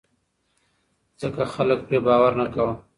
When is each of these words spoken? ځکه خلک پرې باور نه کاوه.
ځکه 1.21 1.41
خلک 1.53 1.79
پرې 1.87 1.97
باور 2.05 2.31
نه 2.39 2.45
کاوه. 2.53 2.73